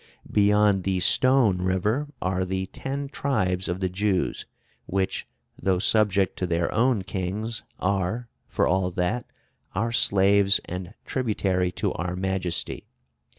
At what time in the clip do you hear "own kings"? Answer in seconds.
6.73-7.61